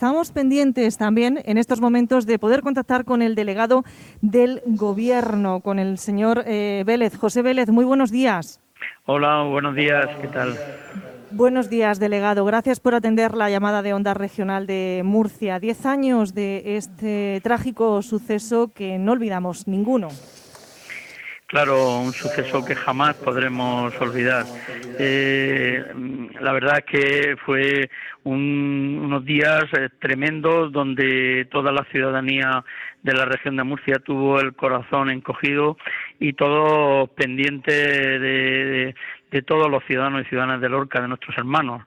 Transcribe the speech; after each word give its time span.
Estamos 0.00 0.32
pendientes 0.32 0.96
también 0.96 1.42
en 1.44 1.58
estos 1.58 1.82
momentos 1.82 2.24
de 2.24 2.38
poder 2.38 2.62
contactar 2.62 3.04
con 3.04 3.20
el 3.20 3.34
delegado 3.34 3.84
del 4.22 4.62
Gobierno, 4.64 5.60
con 5.60 5.78
el 5.78 5.98
señor 5.98 6.42
eh, 6.46 6.84
Vélez. 6.86 7.18
José 7.18 7.42
Vélez, 7.42 7.68
muy 7.68 7.84
buenos 7.84 8.10
días. 8.10 8.62
Hola, 9.04 9.42
buenos 9.42 9.74
días, 9.74 10.08
¿qué 10.22 10.28
tal? 10.28 10.56
Buenos 11.32 11.68
días, 11.68 12.00
delegado. 12.00 12.46
Gracias 12.46 12.80
por 12.80 12.94
atender 12.94 13.34
la 13.34 13.50
llamada 13.50 13.82
de 13.82 13.92
Onda 13.92 14.14
Regional 14.14 14.66
de 14.66 15.02
Murcia. 15.04 15.58
Diez 15.60 15.84
años 15.84 16.32
de 16.32 16.78
este 16.78 17.42
trágico 17.42 18.00
suceso 18.00 18.70
que 18.74 18.96
no 18.96 19.12
olvidamos 19.12 19.68
ninguno. 19.68 20.08
Claro, 21.50 21.98
un 21.98 22.12
suceso 22.12 22.64
que 22.64 22.76
jamás 22.76 23.16
podremos 23.16 23.92
olvidar. 24.00 24.44
Eh, 25.00 25.84
la 26.40 26.52
verdad 26.52 26.78
es 26.78 26.84
que 26.84 27.36
fue 27.44 27.90
unos 28.22 29.24
días 29.24 29.64
eh, 29.72 29.88
tremendos 29.98 30.70
donde 30.70 31.48
toda 31.50 31.72
la 31.72 31.84
ciudadanía 31.90 32.64
de 33.02 33.14
la 33.14 33.24
región 33.24 33.56
de 33.56 33.64
Murcia 33.64 33.98
tuvo 33.98 34.38
el 34.38 34.54
corazón 34.54 35.10
encogido 35.10 35.76
y 36.20 36.34
todo 36.34 37.08
pendiente 37.08 37.72
de, 37.72 38.94
de 39.32 39.42
todos 39.42 39.68
los 39.68 39.82
ciudadanos 39.86 40.22
y 40.22 40.28
ciudadanas 40.28 40.60
de 40.60 40.68
Lorca, 40.68 41.00
de 41.00 41.08
nuestros 41.08 41.36
hermanos 41.36 41.82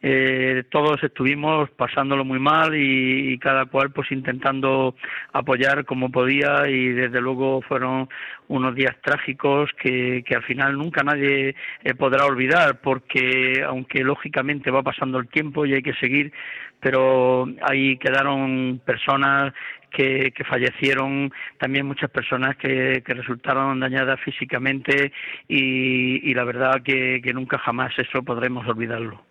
eh, 0.00 0.64
todos 0.70 1.02
estuvimos 1.02 1.70
pasándolo 1.70 2.24
muy 2.24 2.38
mal 2.38 2.72
y, 2.74 3.36
cada 3.38 3.66
cual 3.66 3.90
pues 3.90 4.10
intentando 4.12 4.94
apoyar 5.32 5.84
como 5.84 6.10
podía 6.10 6.68
y 6.68 6.88
desde 6.88 7.20
luego 7.20 7.62
fueron 7.62 8.08
unos 8.48 8.74
días 8.74 8.96
trágicos 9.02 9.70
que, 9.80 10.22
que 10.26 10.34
al 10.36 10.42
final 10.44 10.76
nunca 10.76 11.02
nadie 11.02 11.54
eh, 11.82 11.94
podrá 11.94 12.26
olvidar 12.26 12.80
porque 12.80 13.62
aunque 13.66 14.04
lógicamente 14.04 14.70
va 14.70 14.82
pasando 14.82 15.18
el 15.18 15.28
tiempo 15.28 15.66
y 15.66 15.74
hay 15.74 15.82
que 15.82 15.94
seguir 15.94 16.32
pero 16.80 17.46
ahí 17.68 17.96
quedaron 17.98 18.80
personas 18.84 19.52
que, 19.90 20.32
que, 20.32 20.44
fallecieron, 20.44 21.32
también 21.58 21.86
muchas 21.86 22.10
personas 22.10 22.56
que, 22.56 23.02
que 23.04 23.14
resultaron 23.14 23.80
dañadas 23.80 24.20
físicamente 24.20 25.12
y, 25.48 26.30
y 26.30 26.34
la 26.34 26.44
verdad 26.44 26.82
que, 26.82 27.20
que 27.22 27.32
nunca 27.32 27.58
jamás 27.58 27.98
eso 27.98 28.22
podremos 28.22 28.66
olvidarlo. 28.68 29.27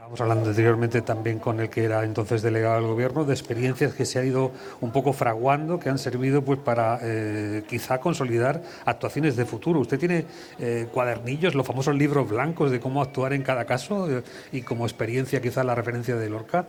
Estábamos 0.00 0.20
hablando 0.22 0.48
anteriormente 0.48 1.02
también 1.02 1.38
con 1.38 1.60
el 1.60 1.68
que 1.68 1.84
era 1.84 2.04
entonces 2.04 2.40
delegado 2.40 2.76
del 2.76 2.86
gobierno 2.86 3.26
de 3.26 3.34
experiencias 3.34 3.92
que 3.92 4.06
se 4.06 4.18
han 4.18 4.28
ido 4.28 4.50
un 4.80 4.92
poco 4.92 5.12
fraguando, 5.12 5.78
que 5.78 5.90
han 5.90 5.98
servido 5.98 6.42
pues 6.42 6.58
para 6.58 6.98
eh, 7.02 7.64
quizá 7.68 8.00
consolidar 8.00 8.62
actuaciones 8.86 9.36
de 9.36 9.44
futuro. 9.44 9.78
Usted 9.78 9.98
tiene 9.98 10.24
eh, 10.58 10.86
cuadernillos, 10.90 11.54
los 11.54 11.66
famosos 11.66 11.94
libros 11.96 12.30
blancos 12.30 12.70
de 12.70 12.80
cómo 12.80 13.02
actuar 13.02 13.34
en 13.34 13.42
cada 13.42 13.66
caso 13.66 14.10
eh, 14.10 14.22
y 14.52 14.62
como 14.62 14.86
experiencia 14.86 15.42
quizá 15.42 15.64
la 15.64 15.74
referencia 15.74 16.16
de 16.16 16.30
Lorca. 16.30 16.66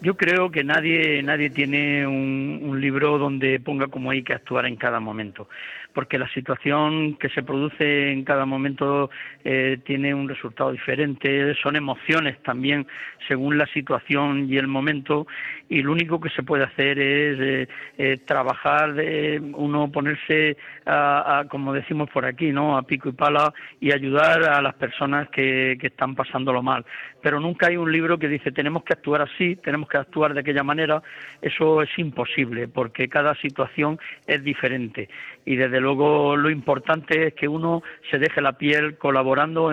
Yo 0.00 0.16
creo 0.16 0.50
que 0.50 0.64
nadie 0.64 1.22
nadie 1.22 1.50
tiene 1.50 2.04
un, 2.04 2.62
un 2.64 2.80
libro 2.80 3.16
donde 3.16 3.60
ponga 3.60 3.86
cómo 3.86 4.10
hay 4.10 4.24
que 4.24 4.32
actuar 4.32 4.66
en 4.66 4.74
cada 4.74 4.98
momento 4.98 5.48
porque 5.94 6.18
la 6.18 6.28
situación 6.28 7.16
que 7.16 7.28
se 7.30 7.42
produce 7.42 8.10
en 8.10 8.24
cada 8.24 8.44
momento 8.44 9.10
eh, 9.44 9.78
tiene 9.84 10.12
un 10.12 10.28
resultado 10.28 10.72
diferente, 10.72 11.54
son 11.62 11.76
emociones 11.76 12.42
también 12.42 12.86
según 13.28 13.56
la 13.56 13.66
situación 13.66 14.46
y 14.50 14.58
el 14.58 14.66
momento, 14.66 15.26
y 15.68 15.82
lo 15.82 15.92
único 15.92 16.20
que 16.20 16.30
se 16.30 16.42
puede 16.42 16.64
hacer 16.64 16.98
es 16.98 17.38
eh, 17.40 17.68
eh, 17.96 18.18
trabajar, 18.26 18.94
de 18.94 19.40
uno 19.54 19.90
ponerse, 19.90 20.56
a, 20.84 21.44
como 21.48 21.72
decimos 21.72 22.10
por 22.10 22.26
aquí, 22.26 22.52
¿no? 22.52 22.76
a 22.76 22.82
pico 22.82 23.08
y 23.08 23.12
pala 23.12 23.52
y 23.80 23.92
ayudar 23.92 24.42
a 24.44 24.60
las 24.60 24.74
personas 24.74 25.28
que, 25.30 25.78
que 25.80 25.86
están 25.86 26.14
pasándolo 26.14 26.62
mal. 26.62 26.84
Pero 27.22 27.40
nunca 27.40 27.68
hay 27.68 27.76
un 27.76 27.90
libro 27.90 28.18
que 28.18 28.28
dice 28.28 28.52
tenemos 28.52 28.84
que 28.84 28.92
actuar 28.92 29.22
así, 29.22 29.56
tenemos 29.56 29.88
que 29.88 29.96
actuar 29.96 30.34
de 30.34 30.40
aquella 30.40 30.62
manera, 30.62 31.02
eso 31.40 31.80
es 31.82 31.90
imposible, 31.98 32.68
porque 32.68 33.08
cada 33.08 33.34
situación 33.36 33.98
es 34.26 34.42
diferente 34.42 35.08
y 35.46 35.56
desde 35.56 35.80
luego 35.84 36.34
lo 36.36 36.50
importante 36.50 37.28
es 37.28 37.34
que 37.34 37.46
uno 37.46 37.82
se 38.10 38.18
deje 38.18 38.40
la 38.40 38.54
piel 38.54 38.96
colaborando 38.98 39.70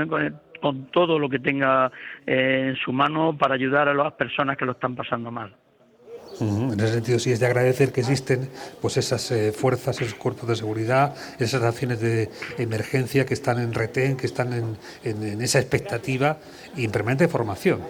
con 0.61 0.87
todo 0.91 1.17
lo 1.17 1.29
que 1.29 1.39
tenga 1.39 1.91
eh, 2.27 2.67
en 2.69 2.75
su 2.75 2.91
mano 2.91 3.35
para 3.37 3.55
ayudar 3.55 3.87
a 3.87 3.93
las 3.93 4.13
personas 4.13 4.57
que 4.57 4.65
lo 4.65 4.73
están 4.73 4.95
pasando 4.95 5.31
mal. 5.31 5.55
En 6.39 6.79
ese 6.79 6.93
sentido, 6.93 7.19
sí 7.19 7.31
es 7.31 7.39
de 7.39 7.45
agradecer 7.45 7.91
que 7.91 8.01
existen 8.01 8.49
pues 8.81 8.97
esas 8.97 9.31
eh, 9.31 9.51
fuerzas, 9.51 10.01
esos 10.01 10.15
cuerpos 10.15 10.47
de 10.49 10.55
seguridad, 10.55 11.15
esas 11.39 11.61
acciones 11.61 11.99
de 11.99 12.29
emergencia 12.57 13.25
que 13.25 13.33
están 13.33 13.59
en 13.59 13.73
retén, 13.73 14.17
que 14.17 14.25
están 14.25 14.53
en, 14.53 14.77
en 15.03 15.41
esa 15.41 15.59
expectativa 15.59 16.39
y 16.75 16.85
en 16.85 16.91
permanente 16.91 17.27
formación. 17.27 17.81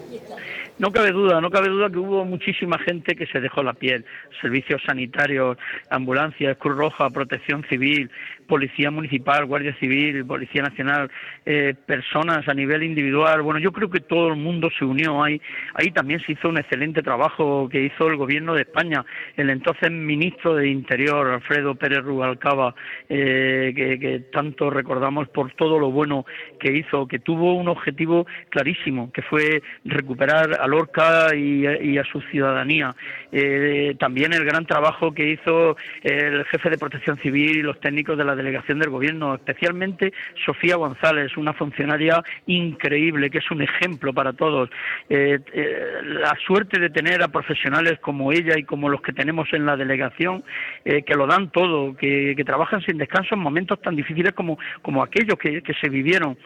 No 0.78 0.90
cabe 0.90 1.12
duda, 1.12 1.40
no 1.40 1.50
cabe 1.50 1.68
duda 1.68 1.90
que 1.90 1.98
hubo 1.98 2.24
muchísima 2.24 2.78
gente 2.78 3.14
que 3.14 3.26
se 3.26 3.40
dejó 3.40 3.62
la 3.62 3.74
piel, 3.74 4.04
servicios 4.40 4.82
sanitarios, 4.84 5.58
ambulancias, 5.90 6.56
Cruz 6.56 6.76
Roja, 6.76 7.10
Protección 7.10 7.64
Civil, 7.68 8.10
Policía 8.48 8.90
Municipal, 8.90 9.44
Guardia 9.46 9.74
Civil, 9.78 10.24
Policía 10.26 10.62
Nacional, 10.62 11.10
eh, 11.46 11.74
personas 11.86 12.48
a 12.48 12.54
nivel 12.54 12.82
individual. 12.82 13.42
Bueno, 13.42 13.60
yo 13.60 13.72
creo 13.72 13.90
que 13.90 14.00
todo 14.00 14.28
el 14.28 14.36
mundo 14.36 14.70
se 14.76 14.84
unió 14.84 15.22
ahí. 15.22 15.40
Ahí 15.74 15.90
también 15.90 16.20
se 16.20 16.32
hizo 16.32 16.48
un 16.48 16.58
excelente 16.58 17.02
trabajo 17.02 17.68
que 17.68 17.82
hizo 17.82 18.08
el 18.08 18.16
Gobierno 18.16 18.54
de 18.54 18.62
España, 18.62 19.04
el 19.36 19.50
entonces 19.50 19.90
ministro 19.90 20.54
de 20.54 20.68
Interior, 20.68 21.28
Alfredo 21.28 21.74
Pérez 21.74 22.02
Rubalcaba, 22.02 22.74
eh, 23.08 23.72
que, 23.76 23.98
que 23.98 24.18
tanto 24.32 24.70
recordamos 24.70 25.28
por 25.28 25.52
todo 25.52 25.78
lo 25.78 25.90
bueno 25.90 26.24
que 26.58 26.72
hizo, 26.72 27.06
que 27.06 27.18
tuvo 27.18 27.54
un 27.54 27.68
objetivo 27.68 28.26
clarísimo, 28.50 29.12
que 29.12 29.22
fue 29.22 29.62
recuperar 29.84 30.61
a 30.62 30.68
Lorca 30.68 31.34
y, 31.34 31.98
a 31.98 32.04
su 32.04 32.20
ciudadanía. 32.22 32.94
Eh, 33.32 33.96
también 33.98 34.32
el 34.32 34.44
gran 34.44 34.64
trabajo 34.64 35.12
que 35.12 35.30
hizo 35.30 35.76
el 36.02 36.44
jefe 36.44 36.70
de 36.70 36.78
Protección 36.78 37.18
Civil 37.18 37.58
y 37.58 37.62
los 37.62 37.80
técnicos 37.80 38.16
de 38.16 38.24
la 38.24 38.36
delegación 38.36 38.78
del 38.78 38.90
Gobierno, 38.90 39.34
especialmente 39.34 40.12
Sofía 40.46 40.76
González, 40.76 41.36
una 41.36 41.52
funcionaria 41.52 42.22
increíble 42.46 43.28
que 43.30 43.38
es 43.38 43.50
un 43.50 43.62
ejemplo 43.62 44.12
para 44.12 44.32
todos. 44.34 44.70
Eh, 45.08 45.40
eh, 45.52 46.00
la 46.04 46.36
suerte 46.46 46.78
de 46.78 46.90
tener 46.90 47.22
a 47.22 47.28
profesionales 47.28 47.98
como 48.00 48.30
ella 48.30 48.56
y 48.56 48.62
como 48.62 48.88
los 48.88 49.02
que 49.02 49.12
tenemos 49.12 49.52
en 49.52 49.66
la 49.66 49.76
delegación, 49.76 50.44
que 50.84 51.14
lo 51.14 51.26
dan 51.26 51.50
todo, 51.50 51.96
que, 51.96 52.40
trabajan 52.44 52.82
sin 52.82 52.98
descanso 52.98 53.34
en 53.34 53.40
momentos 53.40 53.80
tan 53.80 53.96
difíciles 53.96 54.32
como, 54.32 54.58
como 54.82 55.02
aquellos 55.02 55.38
que 55.38 55.74
se 55.80 55.88
vivieron 55.88 56.36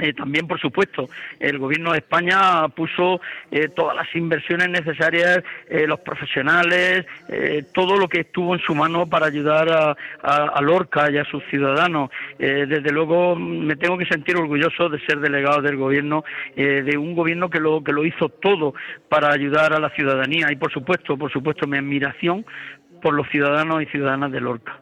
eh, 0.00 0.12
también, 0.12 0.46
por 0.46 0.60
supuesto, 0.60 1.08
el 1.40 1.58
Gobierno 1.58 1.92
de 1.92 1.98
España 1.98 2.68
puso 2.68 3.20
eh, 3.50 3.68
todas 3.68 3.96
las 3.96 4.14
inversiones 4.14 4.68
necesarias, 4.70 5.42
eh, 5.68 5.86
los 5.86 6.00
profesionales, 6.00 7.06
todo 7.72 7.96
lo 7.96 8.08
que 8.08 8.20
estuvo 8.20 8.54
en 8.54 8.60
su 8.60 8.74
mano 8.74 9.06
para 9.06 9.26
ayudar 9.26 9.68
a, 9.70 9.96
a, 10.22 10.60
Lorca 10.62 11.10
y 11.10 11.18
a 11.18 11.24
sus 11.24 11.44
ciudadanos. 11.44 12.10
desde 12.38 12.90
luego, 12.90 13.36
me 13.36 13.76
tengo 13.76 13.98
que 13.98 14.06
sentir 14.06 14.36
orgulloso 14.36 14.88
de 14.88 14.98
ser 15.00 15.20
delegado 15.20 15.60
del 15.62 15.76
Gobierno, 15.76 16.24
de 16.56 16.96
un 16.96 17.14
Gobierno 17.14 17.50
que 17.50 17.60
lo 17.60 17.82
que 17.82 17.92
lo 17.92 18.04
hizo 18.04 18.28
todo 18.28 18.74
para 19.08 19.30
ayudar 19.30 19.72
a 19.72 19.78
la 19.78 19.90
ciudadanía 19.90 20.50
y, 20.50 20.56
por 20.56 20.72
supuesto, 20.72 21.16
por 21.16 21.30
supuesto, 21.30 21.66
mi 21.66 21.78
admiración 21.78 22.44
por 23.00 23.14
los 23.14 23.28
ciudadanos 23.28 23.82
y 23.82 23.86
ciudadanas 23.86 24.32
de 24.32 24.40
Lorca. 24.40 24.80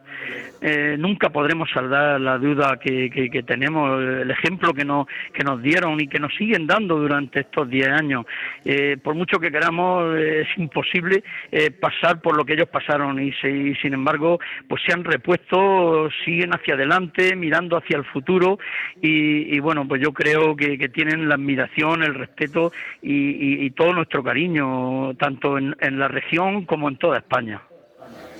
Eh, 0.61 0.95
nunca 0.97 1.29
podremos 1.29 1.69
saldar 1.69 2.19
la 2.19 2.39
deuda 2.39 2.77
que, 2.77 3.09
que, 3.09 3.43
tenemos, 3.43 4.01
el 4.01 4.31
ejemplo 4.31 4.73
que 4.73 4.83
nos, 4.83 5.07
que 5.33 5.43
nos 5.43 5.61
dieron 5.61 5.99
y 6.01 6.07
que 6.07 6.19
nos 6.19 6.33
siguen 6.35 6.65
dando 6.65 6.97
durante 6.97 7.41
estos 7.41 7.69
10 7.69 7.87
años. 7.89 8.25
Eh, 8.65 8.97
por 9.01 9.13
mucho 9.15 9.39
que 9.39 9.51
queramos, 9.51 10.17
es 10.17 10.47
imposible 10.57 11.23
eh, 11.51 11.71
pasar 11.71 12.21
por 12.21 12.35
lo 12.35 12.43
que 12.43 12.53
ellos 12.53 12.69
pasaron 12.69 13.21
y, 13.21 13.31
sin 13.33 13.93
embargo, 13.93 14.39
pues 14.67 14.81
se 14.85 14.93
han 14.93 15.03
repuesto, 15.03 16.09
siguen 16.25 16.53
hacia 16.53 16.73
adelante, 16.73 17.35
mirando 17.35 17.77
hacia 17.77 17.97
el 17.97 18.05
futuro 18.05 18.57
y, 19.01 19.59
bueno, 19.59 19.87
pues 19.87 20.01
yo 20.01 20.11
creo 20.11 20.55
que, 20.55 20.87
tienen 20.87 21.27
la 21.27 21.35
admiración, 21.35 22.01
el 22.01 22.15
respeto 22.15 22.71
y, 23.01 23.69
todo 23.71 23.93
nuestro 23.93 24.23
cariño, 24.23 25.13
tanto 25.15 25.57
en 25.57 25.99
la 25.99 26.07
región 26.07 26.65
como 26.65 26.87
en 26.87 26.97
toda 26.97 27.17
España. 27.17 27.61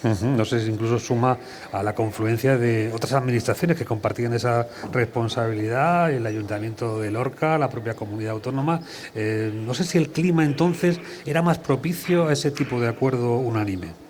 No 0.03 0.45
sé 0.45 0.59
si 0.59 0.69
incluso 0.69 0.99
suma 0.99 1.38
a 1.71 1.83
la 1.83 1.94
confluencia 1.94 2.57
de 2.57 2.91
otras 2.94 3.13
administraciones 3.13 3.77
que 3.77 3.85
compartían 3.85 4.33
esa 4.33 4.67
responsabilidad, 4.91 6.11
el 6.11 6.25
Ayuntamiento 6.25 6.99
de 6.99 7.11
Lorca, 7.11 7.57
la 7.57 7.69
propia 7.69 7.95
comunidad 7.95 8.33
autónoma. 8.33 8.81
Eh, 9.15 9.51
no 9.53 9.73
sé 9.73 9.83
si 9.83 9.97
el 9.97 10.09
clima 10.09 10.44
entonces 10.45 10.99
era 11.25 11.41
más 11.41 11.57
propicio 11.57 12.27
a 12.27 12.33
ese 12.33 12.51
tipo 12.51 12.79
de 12.79 12.88
acuerdo 12.88 13.38
unánime. 13.38 14.06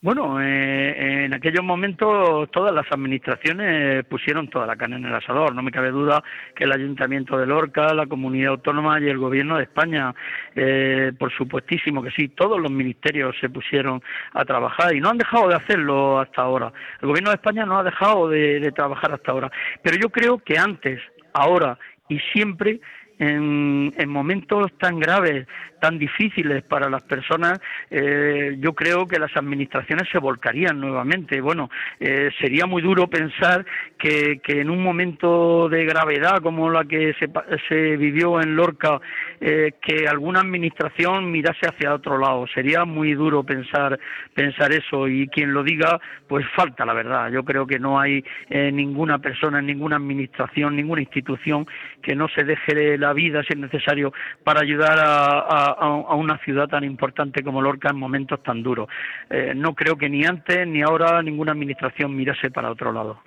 Bueno, 0.00 0.40
eh, 0.40 1.24
en 1.24 1.34
aquellos 1.34 1.64
momentos 1.64 2.48
todas 2.52 2.72
las 2.72 2.86
administraciones 2.92 4.04
pusieron 4.04 4.46
toda 4.46 4.64
la 4.64 4.76
carne 4.76 4.94
en 4.94 5.06
el 5.06 5.14
asador. 5.14 5.52
No 5.56 5.62
me 5.62 5.72
cabe 5.72 5.90
duda 5.90 6.22
que 6.54 6.62
el 6.62 6.72
Ayuntamiento 6.72 7.36
de 7.36 7.46
Lorca, 7.46 7.92
la 7.94 8.06
Comunidad 8.06 8.52
Autónoma 8.52 9.00
y 9.00 9.08
el 9.08 9.18
Gobierno 9.18 9.56
de 9.56 9.64
España, 9.64 10.14
eh, 10.54 11.10
por 11.18 11.32
supuestísimo 11.32 12.00
que 12.00 12.12
sí, 12.12 12.28
todos 12.28 12.60
los 12.60 12.70
ministerios 12.70 13.34
se 13.40 13.50
pusieron 13.50 14.00
a 14.34 14.44
trabajar 14.44 14.94
y 14.94 15.00
no 15.00 15.08
han 15.08 15.18
dejado 15.18 15.48
de 15.48 15.56
hacerlo 15.56 16.20
hasta 16.20 16.42
ahora. 16.42 16.72
El 17.02 17.08
Gobierno 17.08 17.30
de 17.30 17.36
España 17.36 17.66
no 17.66 17.80
ha 17.80 17.82
dejado 17.82 18.28
de 18.28 18.70
trabajar 18.76 19.12
hasta 19.12 19.32
ahora. 19.32 19.50
Pero 19.82 19.96
yo 20.00 20.10
creo 20.10 20.38
que 20.38 20.56
antes, 20.56 21.00
ahora 21.32 21.76
y 22.08 22.18
siempre 22.32 22.80
en, 23.18 23.92
en 23.96 24.08
momentos 24.08 24.72
tan 24.78 24.98
graves, 24.98 25.46
tan 25.80 25.98
difíciles 25.98 26.62
para 26.62 26.88
las 26.88 27.02
personas, 27.02 27.60
eh, 27.90 28.56
yo 28.58 28.72
creo 28.74 29.06
que 29.06 29.18
las 29.18 29.36
administraciones 29.36 30.08
se 30.10 30.18
volcarían 30.18 30.80
nuevamente. 30.80 31.40
Bueno, 31.40 31.70
eh, 32.00 32.30
sería 32.40 32.66
muy 32.66 32.82
duro 32.82 33.08
pensar 33.08 33.64
que, 33.98 34.40
que, 34.42 34.60
en 34.60 34.70
un 34.70 34.82
momento 34.82 35.68
de 35.68 35.84
gravedad 35.84 36.40
como 36.42 36.70
la 36.70 36.84
que 36.84 37.14
se, 37.14 37.28
se 37.68 37.96
vivió 37.96 38.40
en 38.40 38.56
Lorca, 38.56 39.00
eh, 39.40 39.72
que 39.80 40.08
alguna 40.08 40.40
administración 40.40 41.30
mirase 41.30 41.68
hacia 41.68 41.94
otro 41.94 42.18
lado. 42.18 42.46
Sería 42.54 42.84
muy 42.84 43.14
duro 43.14 43.44
pensar, 43.44 43.98
pensar 44.34 44.72
eso 44.72 45.08
y 45.08 45.28
quien 45.28 45.52
lo 45.52 45.62
diga, 45.62 46.00
pues 46.26 46.46
falta 46.54 46.84
la 46.84 46.92
verdad. 46.94 47.30
Yo 47.30 47.44
creo 47.44 47.66
que 47.66 47.78
no 47.78 48.00
hay 48.00 48.24
eh, 48.50 48.70
ninguna 48.72 49.18
persona, 49.18 49.60
ninguna 49.60 49.96
administración, 49.96 50.76
ninguna 50.76 51.02
institución 51.02 51.66
que 52.02 52.14
no 52.14 52.28
se 52.28 52.44
deje 52.44 52.98
la 52.98 53.12
vida, 53.12 53.42
si 53.42 53.54
es 53.54 53.58
necesario, 53.58 54.12
para 54.44 54.60
ayudar 54.60 54.98
a, 54.98 55.38
a, 55.40 55.66
a 55.78 56.14
una 56.14 56.38
ciudad 56.38 56.68
tan 56.68 56.84
importante 56.84 57.42
como 57.42 57.62
Lorca 57.62 57.90
en 57.90 57.96
momentos 57.96 58.42
tan 58.42 58.62
duros. 58.62 58.88
Eh, 59.30 59.52
no 59.54 59.74
creo 59.74 59.96
que 59.96 60.08
ni 60.08 60.24
antes 60.24 60.66
ni 60.66 60.82
ahora 60.82 61.22
ninguna 61.22 61.52
administración 61.52 62.14
mirase 62.14 62.50
para 62.50 62.70
otro 62.70 62.92
lado. 62.92 63.20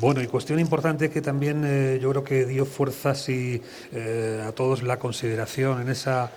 Bueno, 0.00 0.20
y 0.22 0.26
cuestión 0.26 0.58
importante 0.58 1.08
que 1.08 1.22
también 1.22 1.62
eh, 1.64 1.98
yo 2.02 2.10
creo 2.10 2.24
que 2.24 2.46
dio 2.46 2.66
fuerzas 2.66 3.28
y 3.28 3.62
eh, 3.92 4.44
a 4.46 4.52
todos 4.52 4.82
la 4.82 4.98
consideración 4.98 5.82
en 5.82 5.88
esa 5.88 6.30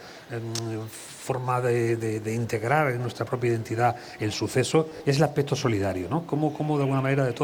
forma 1.28 1.60
de, 1.62 1.98
de, 1.98 2.34
integrar 2.34 2.92
en 2.92 3.02
nuestra 3.02 3.26
propia 3.26 3.52
identidad 3.52 3.96
el 4.20 4.32
suceso 4.32 4.90
es 5.06 5.18
el 5.18 5.24
aspecto 5.24 5.56
solidario, 5.56 6.08
¿no? 6.10 6.26
Cómo, 6.26 6.54
cómo 6.54 6.78
de 6.78 6.84
alguna 6.84 7.02
manera 7.02 7.26
de 7.26 7.34
todo 7.34 7.36